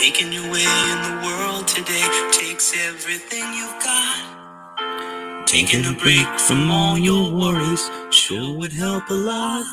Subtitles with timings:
[0.00, 5.46] Making your way in the world today takes everything you've got.
[5.46, 9.66] Taking a break from all your worries sure would help a lot.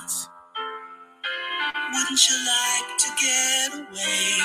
[1.93, 4.38] Wouldn't you like to get away?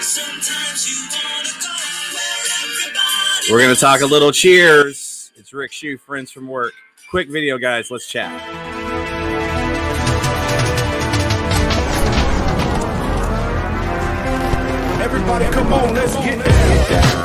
[0.00, 1.74] Sometimes you wanna go
[2.14, 5.32] where everybody We're going to talk a little cheers.
[5.34, 6.72] It's Rick Shew, friends from work.
[7.10, 7.90] Quick video, guys.
[7.90, 8.79] Let's chat.
[15.02, 17.20] Everybody, come on, let's get down.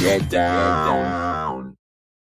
[0.00, 1.76] Get down.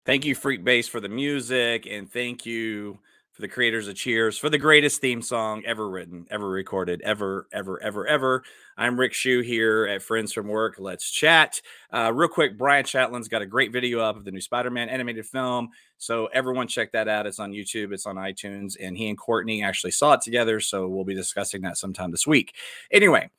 [0.04, 2.98] Thank you, Freak Bass, for the music, and thank you
[3.40, 7.48] for the creators of Cheers for the greatest theme song ever written, ever recorded, ever,
[7.54, 8.42] ever, ever, ever.
[8.76, 10.74] I'm Rick Shew here at Friends from Work.
[10.78, 11.62] Let's chat.
[11.90, 14.90] Uh, real quick, Brian Chatlin's got a great video up of the new Spider Man
[14.90, 15.70] animated film.
[15.96, 17.26] So everyone check that out.
[17.26, 20.60] It's on YouTube, it's on iTunes, and he and Courtney actually saw it together.
[20.60, 22.54] So we'll be discussing that sometime this week.
[22.90, 23.30] Anyway,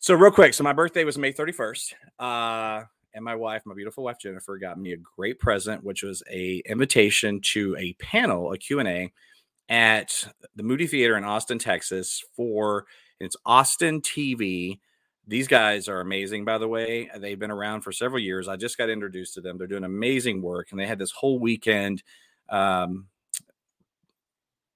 [0.00, 1.94] so real quick, so my birthday was May 31st.
[2.18, 6.22] Uh, and my wife, my beautiful wife Jennifer, got me a great present, which was
[6.30, 9.10] a invitation to a panel, a Q&A
[9.70, 10.26] at
[10.56, 12.84] the Moody Theater in Austin, Texas for
[13.20, 14.80] it's Austin TV.
[15.26, 17.08] These guys are amazing, by the way.
[17.16, 18.48] They've been around for several years.
[18.48, 19.56] I just got introduced to them.
[19.56, 22.02] They're doing amazing work, and they had this whole weekend
[22.48, 23.06] um,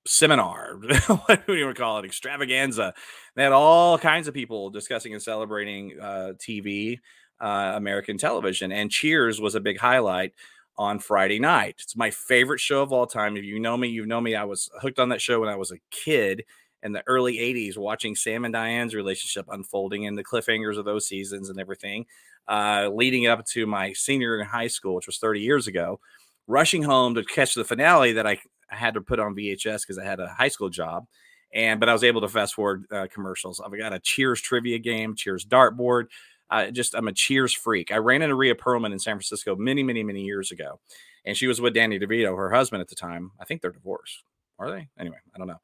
[0.07, 0.77] seminar.
[1.07, 2.05] what do you want to call it?
[2.05, 2.95] Extravaganza.
[3.35, 7.01] They had all kinds of people discussing and celebrating uh, TV,
[7.41, 10.35] uh, American television, and Cheers was a big highlight
[10.77, 11.77] on Friday night.
[11.79, 13.37] It's my favorite show of all time.
[13.37, 14.35] If you know me, you know me.
[14.35, 16.45] I was hooked on that show when I was a kid
[16.83, 21.09] in the early 80s, watching Sam and Diane's relationship unfolding and the cliffhangers of those
[21.09, 22.05] seasons and everything,
[22.47, 25.99] uh, leading up to my senior in high school, which was 30 years ago,
[26.47, 28.39] rushing home to catch the finale that I
[28.69, 31.07] had to put on VHS because I had a high school job.
[31.55, 33.61] And but I was able to fast forward uh, commercials.
[33.61, 36.07] I've got a Cheers trivia game, Cheers dartboard.
[36.51, 37.91] Uh, just I'm a Cheers freak.
[37.91, 40.81] I ran into Rhea Perlman in San Francisco many, many, many years ago,
[41.25, 43.33] and she was with Danny DeVito, her husband at the time.
[43.41, 44.23] I think they're divorced.
[44.59, 44.89] Are they?
[44.99, 45.61] Anyway, I don't know.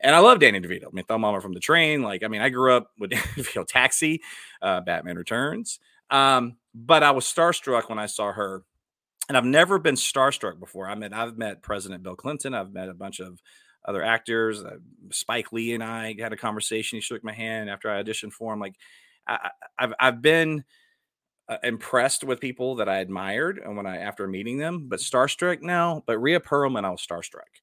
[0.00, 0.86] And I love Danny DeVito.
[0.86, 2.02] I mean, Throw Momma from the Train.
[2.02, 4.20] Like, I mean, I grew up with Danny DeVito, Taxi,
[4.60, 5.78] uh, Batman Returns.
[6.10, 8.64] Um, but I was starstruck when I saw her
[9.28, 10.88] and I've never been starstruck before.
[10.88, 12.54] I mean, I've met President Bill Clinton.
[12.54, 13.40] I've met a bunch of
[13.84, 14.62] other actors.
[14.62, 14.76] Uh,
[15.10, 16.96] Spike Lee and I had a conversation.
[16.96, 18.60] He shook my hand after I auditioned for him.
[18.60, 18.74] Like,
[19.26, 20.64] I, I- I've I've been
[21.48, 25.62] uh, impressed with people that I admired, and when I after meeting them, but starstruck
[25.62, 26.02] now.
[26.06, 27.60] But Rhea Perlman, I was starstruck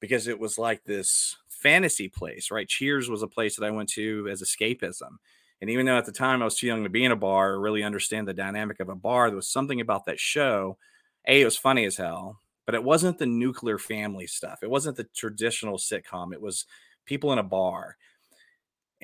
[0.00, 2.68] because it was like this fantasy place, right?
[2.68, 5.16] Cheers was a place that I went to as escapism.
[5.60, 7.52] And even though at the time I was too young to be in a bar
[7.52, 10.76] or really understand the dynamic of a bar, there was something about that show
[11.26, 14.58] a, it was funny as hell, but it wasn't the nuclear family stuff.
[14.62, 16.32] It wasn't the traditional sitcom.
[16.34, 16.66] It was
[17.06, 17.96] people in a bar.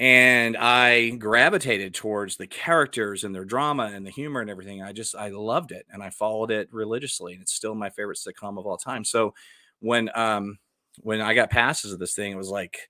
[0.00, 4.82] And I gravitated towards the characters and their drama and the humor and everything.
[4.82, 7.34] I just, I loved it and I followed it religiously.
[7.34, 9.04] And it's still my favorite sitcom of all time.
[9.04, 9.34] So
[9.80, 10.58] when, um,
[11.00, 12.88] when I got passes of this thing, it was like,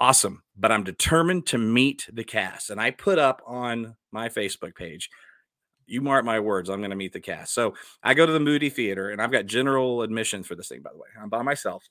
[0.00, 0.42] awesome.
[0.56, 2.70] But I'm determined to meet the cast.
[2.70, 5.10] And I put up on my Facebook page,
[5.86, 7.54] you mark my words, I'm going to meet the cast.
[7.54, 10.82] So I go to the Moody Theater and I've got general admission for this thing,
[10.82, 11.08] by the way.
[11.20, 11.88] I'm by myself.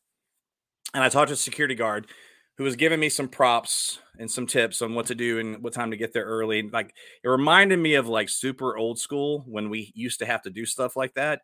[0.94, 2.08] And I talk to a security guard
[2.58, 5.74] who was giving me some props and some tips on what to do and what
[5.74, 6.64] time to get there early.
[6.64, 10.50] Like it reminded me of like super old school when we used to have to
[10.50, 11.42] do stuff like that.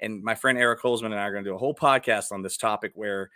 [0.00, 2.42] And my friend Eric Holzman and I are going to do a whole podcast on
[2.42, 3.30] this topic where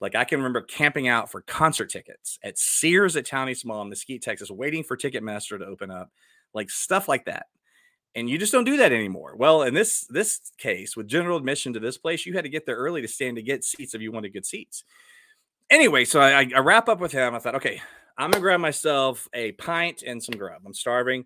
[0.00, 3.82] like I can remember camping out for concert tickets at Sears at Town East Mall
[3.82, 6.10] in Mesquite, Texas, waiting for Ticketmaster to open up,
[6.52, 7.46] like stuff like that
[8.14, 9.34] and you just don't do that anymore.
[9.36, 12.66] Well, in this this case, with general admission to this place, you had to get
[12.66, 14.84] there early to stand to get seats if you wanted good seats.
[15.74, 17.34] Anyway, so I, I wrap up with him.
[17.34, 17.82] I thought, okay,
[18.16, 20.62] I'm gonna grab myself a pint and some grub.
[20.64, 21.24] I'm starving.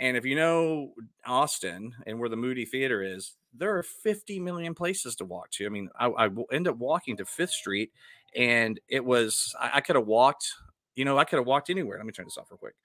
[0.00, 0.94] And if you know
[1.26, 5.66] Austin and where the Moody Theater is, there are 50 million places to walk to.
[5.66, 7.90] I mean, I, I w- end up walking to Fifth Street,
[8.34, 10.50] and it was I, I could have walked.
[10.94, 11.98] You know, I could have walked anywhere.
[11.98, 12.76] Let me turn this off real quick.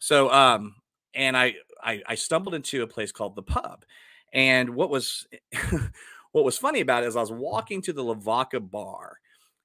[0.00, 0.74] So, um,
[1.14, 3.84] and I, I I stumbled into a place called the Pub,
[4.32, 5.24] and what was
[6.32, 9.18] what was funny about it is I was walking to the Lavaca bar,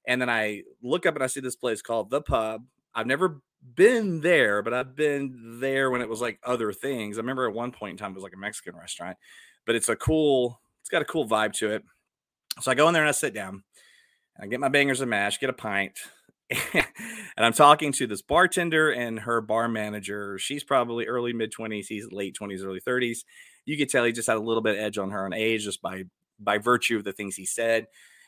[0.07, 2.63] and then I look up and I see this place called the Pub.
[2.95, 3.41] I've never
[3.75, 7.17] been there, but I've been there when it was like other things.
[7.17, 9.17] I remember at one point in time it was like a Mexican restaurant,
[9.65, 11.83] but it's a cool, it's got a cool vibe to it.
[12.61, 13.63] So I go in there and I sit down,
[14.35, 15.99] and I get my bangers and mash, get a pint,
[16.73, 16.85] and
[17.37, 20.39] I'm talking to this bartender and her bar manager.
[20.39, 23.19] She's probably early mid 20s, he's late 20s, early 30s.
[23.65, 25.65] You could tell he just had a little bit of edge on her on age
[25.65, 26.03] just by
[26.39, 27.87] by virtue of the things he said.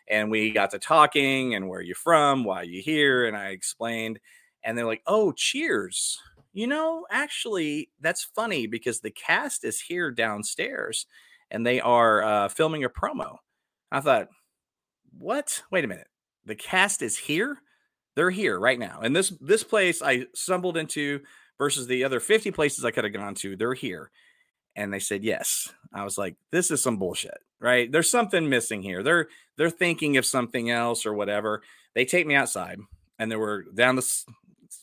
[0.09, 2.43] And we got to talking and where are you from?
[2.43, 3.25] Why you here?
[3.25, 4.19] And I explained.
[4.63, 6.17] And they're like, oh, cheers.
[6.51, 11.05] You know, actually, that's funny because the cast is here downstairs
[11.51, 13.37] and they are uh, filming a promo.
[13.91, 14.29] I thought,
[15.17, 15.61] what?
[15.71, 16.07] Wait a minute.
[16.45, 17.59] The cast is here?
[18.15, 18.99] They're here right now.
[19.01, 21.21] And this this place I stumbled into
[21.57, 24.11] versus the other 50 places I could have gone to, they're here.
[24.75, 25.71] And they said yes.
[25.93, 27.91] I was like, this is some bullshit, right?
[27.91, 29.03] There's something missing here.
[29.03, 29.27] They're
[29.57, 31.61] they're thinking of something else or whatever.
[31.95, 32.79] They take me outside
[33.17, 34.25] and there were down this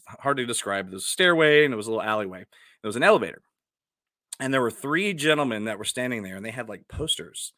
[0.06, 0.90] hard to describe.
[0.90, 2.40] There's a stairway and it was a little alleyway.
[2.82, 3.42] There was an elevator.
[4.38, 7.52] And there were three gentlemen that were standing there and they had like posters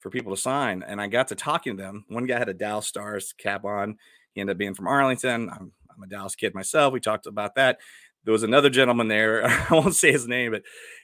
[0.00, 0.82] for people to sign.
[0.86, 2.04] And I got to talking to them.
[2.08, 3.96] One guy had a Dallas Stars cap on.
[4.32, 5.50] He ended up being from Arlington.
[5.50, 6.92] I'm, I'm a Dallas kid myself.
[6.92, 7.78] We talked about that.
[8.24, 9.46] There was another gentleman there.
[9.46, 10.62] I won't say his name, but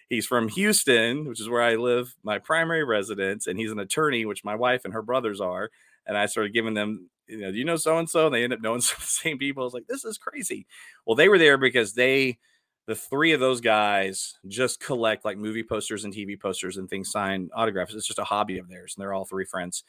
[0.08, 4.24] he's from Houston, which is where I live, my primary residence, and he's an attorney,
[4.24, 5.70] which my wife and her brothers are.
[6.06, 8.26] And I started giving them, you know, do you know so and so?
[8.26, 9.62] And they end up knowing some of the same people.
[9.62, 10.66] I was like, this is crazy.
[11.06, 12.38] Well, they were there because they,
[12.86, 17.10] the three of those guys, just collect like movie posters and TV posters and things
[17.10, 17.94] signed autographs.
[17.94, 19.84] It's just a hobby of theirs, and they're all three friends.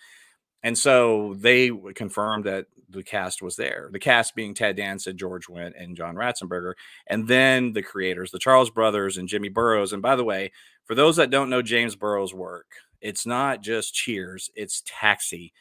[0.63, 3.89] And so they confirmed that the cast was there.
[3.91, 6.73] The cast being Ted Danson, George Wendt, and John Ratzenberger.
[7.07, 9.93] And then the creators, the Charles brothers and Jimmy Burrows.
[9.93, 10.51] And by the way,
[10.85, 12.67] for those that don't know James Burrows' work,
[12.99, 15.53] it's not just Cheers, it's Taxi.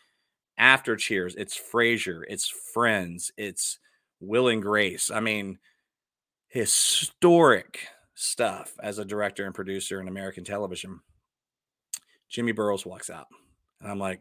[0.59, 3.79] After Cheers, it's Frasier, it's Friends, it's
[4.21, 5.11] Will and Grace.
[5.11, 5.59] I mean,
[6.49, 11.01] historic stuff as a director and producer in American television.
[12.29, 13.29] Jimmy Burrows walks out.
[13.81, 14.21] And I'm like,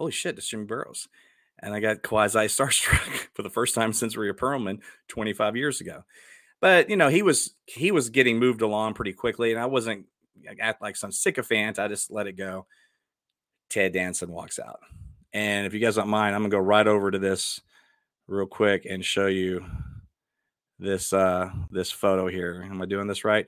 [0.00, 1.08] holy shit, it's Jimmy Burrows.
[1.62, 6.04] And I got quasi starstruck for the first time since Rhea Perlman 25 years ago.
[6.58, 10.06] But you know, he was he was getting moved along pretty quickly, and I wasn't
[10.58, 11.78] act like some sycophant.
[11.78, 12.66] I just let it go.
[13.68, 14.80] Ted Danson walks out.
[15.34, 17.60] And if you guys don't mind, I'm gonna go right over to this
[18.26, 19.64] real quick and show you
[20.78, 22.66] this uh this photo here.
[22.70, 23.46] Am I doing this right?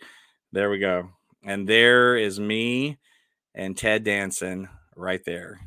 [0.53, 1.09] There we go.
[1.43, 2.99] And there is me
[3.55, 5.61] and Ted Danson right there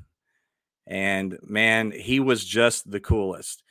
[0.88, 3.64] and man he was just the coolest.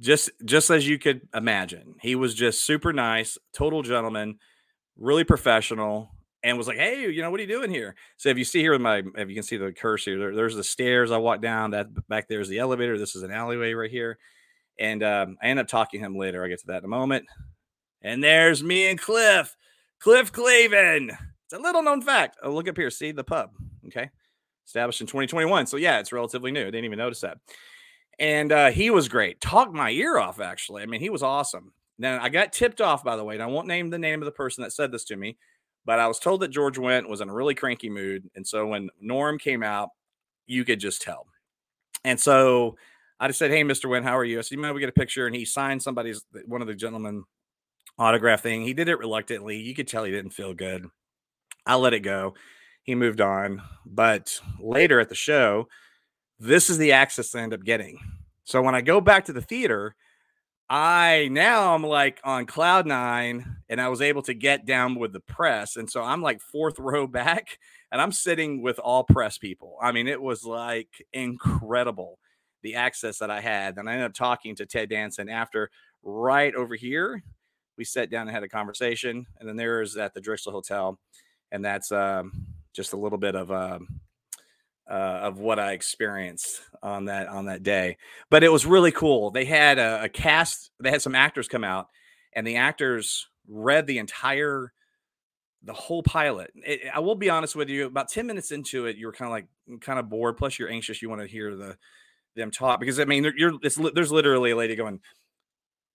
[0.00, 1.96] Just just as you could imagine.
[2.00, 4.38] He was just super nice total gentleman
[4.96, 6.10] really professional
[6.42, 7.94] and was like hey you know what are you doing here?
[8.16, 10.54] So if you see here with my if you can see the cursor there, there's
[10.54, 13.90] the stairs i walked down that back there's the elevator this is an alleyway right
[13.90, 14.18] here
[14.78, 16.88] and um, i end up talking to him later i get to that in a
[16.88, 17.26] moment
[18.02, 19.56] and there's me and cliff
[20.00, 21.10] cliff clavin.
[21.44, 22.36] It's a little known fact.
[22.42, 23.50] Oh, look up here see the pub
[23.86, 24.10] okay
[24.68, 25.66] established in 2021.
[25.66, 26.62] So yeah, it's relatively new.
[26.62, 27.38] I didn't even notice that.
[28.18, 29.40] And uh, he was great.
[29.40, 30.82] Talked my ear off, actually.
[30.82, 31.72] I mean, he was awesome.
[31.98, 34.26] Now I got tipped off, by the way, and I won't name the name of
[34.26, 35.36] the person that said this to me,
[35.84, 38.28] but I was told that George Wendt was in a really cranky mood.
[38.36, 39.88] And so when Norm came out,
[40.46, 41.26] you could just tell.
[42.04, 42.76] And so
[43.18, 43.86] I just said, Hey, Mr.
[43.86, 44.38] Wendt, how are you?
[44.38, 45.26] I said, You mind we get a picture?
[45.26, 47.24] And he signed somebody's one of the gentlemen
[47.98, 48.62] autograph thing.
[48.62, 49.56] He did it reluctantly.
[49.56, 50.86] You could tell he didn't feel good.
[51.66, 52.34] I let it go
[52.88, 53.60] he moved on.
[53.84, 55.68] But later at the show,
[56.38, 57.98] this is the access I end up getting.
[58.44, 59.94] So when I go back to the theater,
[60.70, 65.12] I now I'm like on cloud nine and I was able to get down with
[65.12, 65.76] the press.
[65.76, 67.58] And so I'm like fourth row back
[67.92, 69.76] and I'm sitting with all press people.
[69.82, 72.18] I mean, it was like incredible
[72.62, 73.76] the access that I had.
[73.76, 75.70] And I ended up talking to Ted Danson after
[76.02, 77.22] right over here.
[77.76, 79.26] We sat down and had a conversation.
[79.38, 80.98] And then there is at the Driskill Hotel.
[81.52, 82.46] And that's um
[82.78, 84.00] just a little bit of um,
[84.88, 87.98] uh, of what I experienced on that on that day.
[88.30, 89.30] But it was really cool.
[89.30, 90.70] They had a, a cast.
[90.80, 91.88] They had some actors come out,
[92.32, 94.72] and the actors read the entire
[95.64, 96.52] the whole pilot.
[96.54, 97.86] It, I will be honest with you.
[97.86, 100.36] About ten minutes into it, you were kind of like kind of bored.
[100.36, 101.02] Plus, you're anxious.
[101.02, 101.76] You want to hear the
[102.36, 105.00] them talk because I mean, you're there's literally a lady going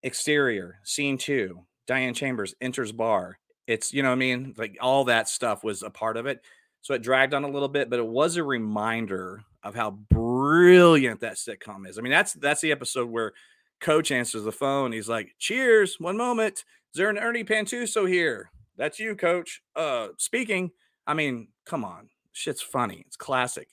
[0.03, 1.65] exterior scene two.
[1.87, 3.39] Diane Chambers enters bar.
[3.65, 6.41] It's you know I mean like all that stuff was a part of it.
[6.83, 11.21] So it dragged on a little bit, but it was a reminder of how brilliant
[11.21, 11.97] that sitcom is.
[11.97, 13.31] I mean, that's that's the episode where
[13.79, 14.91] Coach answers the phone.
[14.91, 16.65] He's like, "Cheers, one moment.
[16.93, 18.51] Is there an Ernie Pantuso here?
[18.75, 19.61] That's you, Coach.
[19.75, 20.71] Uh, speaking.
[21.07, 23.03] I mean, come on, shit's funny.
[23.07, 23.69] It's classic."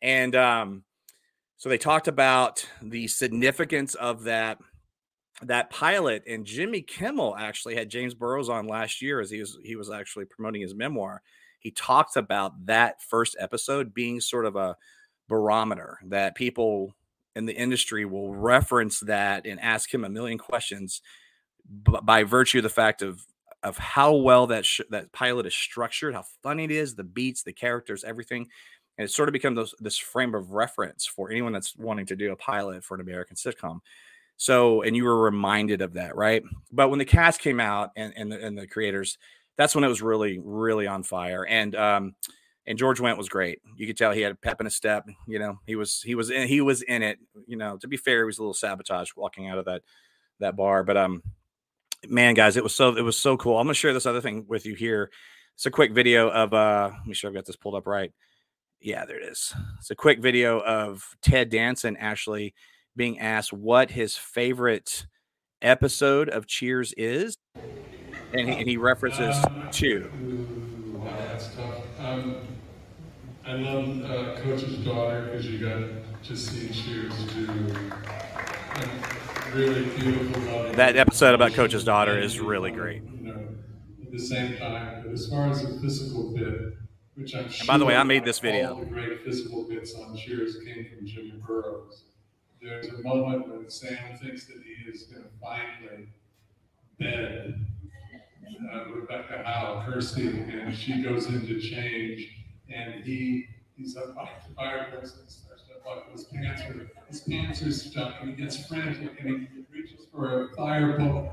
[0.00, 0.84] And um,
[1.58, 4.58] so they talked about the significance of that
[5.42, 9.58] that pilot and Jimmy Kimmel actually had James Burrows on last year as he was
[9.62, 11.20] he was actually promoting his memoir
[11.66, 14.76] he talks about that first episode being sort of a
[15.26, 16.94] barometer that people
[17.34, 21.02] in the industry will reference that and ask him a million questions
[21.82, 23.26] b- by virtue of the fact of
[23.64, 27.42] of how well that sh- that pilot is structured, how funny it is, the beats,
[27.42, 28.42] the characters, everything.
[28.96, 32.14] and it's sort of become this, this frame of reference for anyone that's wanting to
[32.14, 33.80] do a pilot for an American sitcom.
[34.36, 36.44] So, and you were reminded of that, right?
[36.70, 39.18] But when the cast came out and and the, and the creators,
[39.56, 41.46] that's when it was really really on fire.
[41.46, 42.14] And um,
[42.66, 43.60] and George Wendt was great.
[43.76, 45.06] You could tell he had a pep in his step.
[45.26, 47.18] You know, he was he was in, he was in it.
[47.46, 49.82] You know, to be fair, he was a little sabotage walking out of that
[50.40, 50.82] that bar.
[50.82, 51.22] But um,
[52.08, 53.58] man, guys, it was so it was so cool.
[53.58, 55.10] I'm gonna share this other thing with you here.
[55.54, 58.12] It's a quick video of uh, let me sure I've got this pulled up right.
[58.80, 59.54] Yeah, there it is.
[59.78, 62.54] It's a quick video of Ted Danson actually
[62.94, 65.06] being asked what his favorite
[65.62, 67.36] episode of Cheers is,
[68.32, 69.36] and he, and he references
[69.70, 70.10] two.
[70.22, 71.82] Ooh, wow, that's tough.
[72.00, 72.36] Um,
[73.44, 77.46] I love uh, Coach's daughter because you got to see Cheers do
[78.76, 80.72] a really beautiful, loving.
[80.72, 83.02] That episode about Coach's daughter is really great.
[83.02, 83.48] You know,
[84.02, 86.76] at the same time, but as far as the physical bit,
[87.14, 87.66] which I'm sure.
[87.66, 88.74] by the way, I made this video.
[88.74, 92.02] All the great physical bits on Cheers came from Jimmy Burrows.
[92.60, 96.08] There's a moment when Sam thinks that he is going to finally
[96.98, 97.66] bed
[98.72, 102.28] uh, Rebecca Howe, Kirstie, and she goes into change,
[102.72, 106.62] and he he's up by the fireplace and starts to buckle his pants,
[107.08, 111.32] his pants are stuck, and he gets frantic, and he reaches for a fire pole.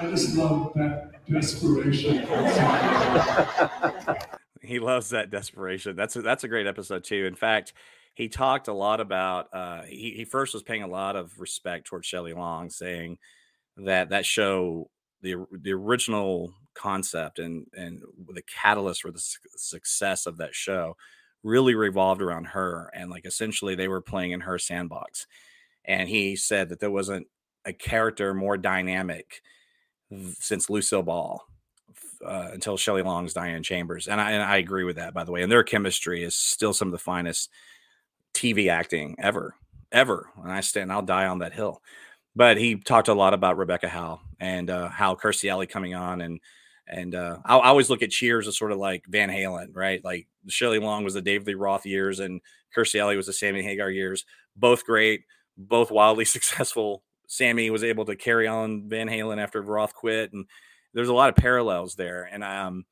[0.00, 2.18] I just love that desperation.
[4.62, 5.96] he loves that desperation.
[5.96, 7.26] That's a, that's a great episode too.
[7.26, 7.72] In fact,
[8.14, 9.48] he talked a lot about.
[9.52, 13.18] Uh, he he first was paying a lot of respect towards Shelley Long, saying
[13.78, 14.90] that that show,
[15.22, 20.96] the the original concept and and the catalyst for the su- success of that show,
[21.42, 25.26] really revolved around her, and like essentially they were playing in her sandbox.
[25.84, 27.26] And he said that there wasn't
[27.64, 29.42] a character more dynamic
[30.40, 31.44] since Lucille Ball
[32.24, 35.32] uh, until Shelley Long's Diane Chambers, and I and I agree with that by the
[35.32, 35.42] way.
[35.42, 37.50] And their chemistry is still some of the finest
[38.34, 39.54] TV acting ever,
[39.92, 40.30] ever.
[40.42, 41.82] And I stand, I'll die on that hill.
[42.38, 46.20] But he talked a lot about Rebecca Howe and uh, how Kirstie Alley coming on
[46.20, 46.38] and
[46.86, 50.02] and uh, I, I always look at Cheers as sort of like Van Halen, right?
[50.04, 52.40] Like Shelley Long was the David Lee Roth years, and
[52.74, 54.24] Kirstie Alley was the Sammy Hagar years.
[54.54, 55.24] Both great,
[55.56, 57.02] both wildly successful.
[57.26, 60.46] Sammy was able to carry on Van Halen after Roth quit, and
[60.94, 62.30] there's a lot of parallels there.
[62.30, 62.84] And um,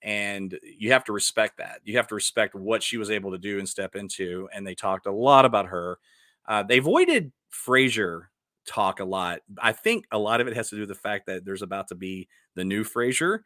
[0.00, 1.80] and you have to respect that.
[1.82, 4.48] You have to respect what she was able to do and step into.
[4.54, 5.98] And they talked a lot about her.
[6.46, 8.26] Uh, they avoided Frasier
[8.66, 9.40] talk a lot.
[9.58, 11.88] I think a lot of it has to do with the fact that there's about
[11.88, 13.40] to be the new Frasier,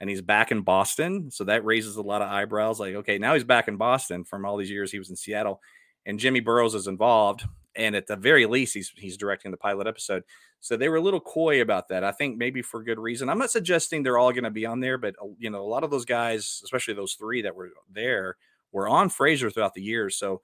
[0.00, 2.80] and he's back in Boston, so that raises a lot of eyebrows.
[2.80, 5.60] Like, okay, now he's back in Boston from all these years he was in Seattle,
[6.06, 7.44] and Jimmy Burrows is involved,
[7.76, 10.22] and at the very least, he's he's directing the pilot episode.
[10.60, 12.04] So they were a little coy about that.
[12.04, 13.28] I think maybe for good reason.
[13.28, 15.62] I'm not suggesting they're all going to be on there, but uh, you know, a
[15.62, 18.36] lot of those guys, especially those three that were there,
[18.72, 20.16] were on Frasier throughout the years.
[20.16, 20.40] So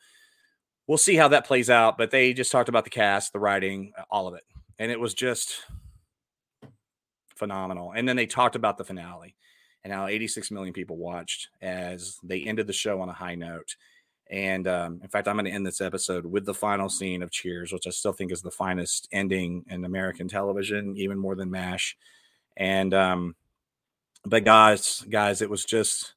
[0.90, 1.96] we'll see how that plays out.
[1.96, 4.42] But they just talked about the cast, the writing, all of it,
[4.80, 5.62] and it was just
[7.36, 7.92] phenomenal.
[7.92, 9.36] And then they talked about the finale
[9.84, 13.76] and how 86 million people watched as they ended the show on a high note.
[14.30, 17.30] And um, in fact, I'm going to end this episode with the final scene of
[17.30, 21.52] Cheers, which I still think is the finest ending in American television, even more than
[21.52, 21.96] MASH.
[22.56, 23.36] And, um,
[24.24, 26.14] but guys, guys, it was just,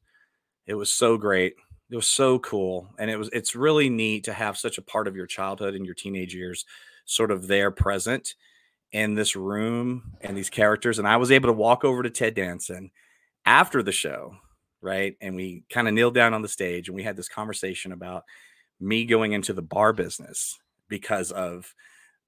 [0.66, 1.54] it was so great.
[1.90, 2.90] It was so cool.
[2.98, 5.86] And it was, it's really neat to have such a part of your childhood and
[5.86, 6.66] your teenage years
[7.06, 8.36] sort of there present
[8.92, 11.00] in this room and these characters.
[11.00, 12.92] And I was able to walk over to Ted Danson
[13.46, 14.36] after the show
[14.84, 15.16] right?
[15.22, 18.24] And we kind of kneeled down on the stage and we had this conversation about
[18.80, 20.60] me going into the bar business
[20.90, 21.74] because of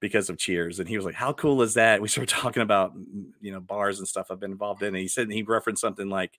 [0.00, 2.96] because of cheers and he was like how cool is that we started talking about
[2.96, 5.80] mm, you know bars and stuff i've been involved in and he said he referenced
[5.80, 6.38] something like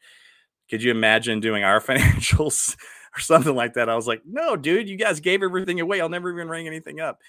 [0.70, 2.76] could you imagine doing our financials
[3.18, 6.10] or something like that i was like no dude you guys gave everything away i'll
[6.10, 7.20] never even ring anything up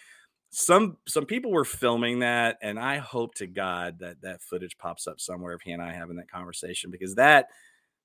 [0.50, 5.06] some some people were filming that and i hope to god that that footage pops
[5.06, 7.48] up somewhere of he and i having that conversation because that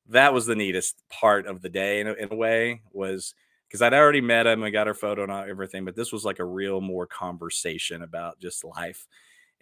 [0.10, 3.34] that was the neatest part of the day in a, in a way was
[3.68, 6.38] because I'd already met him, I got her photo and everything, but this was like
[6.38, 9.08] a real more conversation about just life.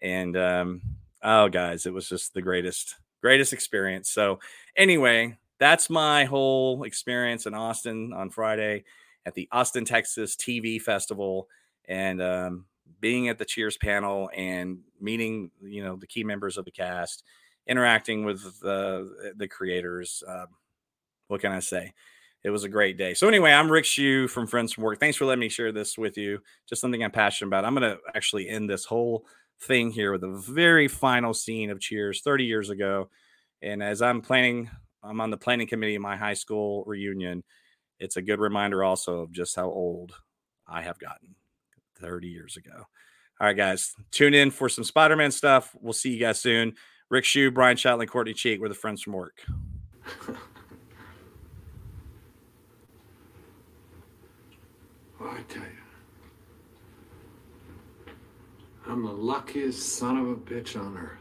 [0.01, 0.82] And um,
[1.24, 4.10] oh, guys, it was just the greatest, greatest experience.
[4.10, 4.40] So
[4.75, 8.84] anyway, that's my whole experience in Austin on Friday
[9.27, 11.48] at the Austin, Texas TV Festival,
[11.88, 12.65] and um,
[13.00, 17.24] being at the Cheers panel and meeting, you know, the key members of the cast
[17.68, 20.24] interacting with the the creators.
[20.27, 20.48] Um,
[21.27, 21.94] what can I say?
[22.44, 23.13] It was a great day.
[23.13, 25.00] So anyway, I'm Rick Shew from Friends from Work.
[25.00, 26.39] Thanks for letting me share this with you.
[26.68, 27.65] Just something I'm passionate about.
[27.65, 29.27] I'm going to actually end this whole
[29.60, 33.12] thing here with the very final scene of Cheers 30 years ago.
[33.62, 34.72] And as I'm planning
[35.03, 37.43] I'm on the planning committee of my high school reunion.
[38.00, 40.13] It's a good reminder also of just how old
[40.67, 41.36] I have gotten
[42.00, 42.86] 30 years ago.
[43.39, 45.75] All right, guys, tune in for some Spider Man stuff.
[45.79, 46.75] We'll see you guys soon.
[47.10, 49.41] Rick Shew, Brian Shatlin, Courtney Cheek, we're the friends from work.
[55.22, 55.70] Well, I tell you,
[58.88, 61.21] I'm the luckiest son of a bitch on earth.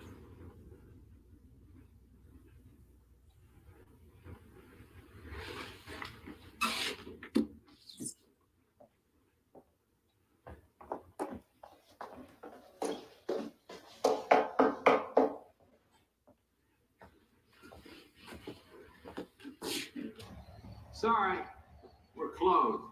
[21.00, 21.38] Sorry,
[22.14, 22.89] we're closed.